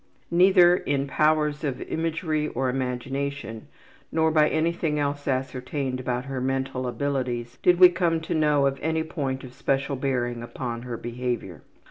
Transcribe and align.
Neither 0.31 0.75
in 0.77 1.05
powers 1.05 1.63
of 1.63 1.79
imagery 1.79 2.47
or 2.47 2.69
imagination, 2.71 3.67
nor 4.11 4.31
by 4.31 4.49
anything 4.49 4.97
else 4.97 5.27
ascertained 5.27 5.99
about 5.99 6.25
her 6.25 6.41
mental 6.41 6.87
abilities 6.87 7.59
did 7.61 7.79
we 7.79 7.89
come 7.89 8.19
to 8.21 8.33
know 8.33 8.65
of 8.65 8.79
any 8.81 9.03
point 9.03 9.43
of 9.43 9.53
special 9.53 9.95
bearing 9.95 10.41
upon 10.41 10.81
her 10.81 10.97
behavior. 10.97 11.61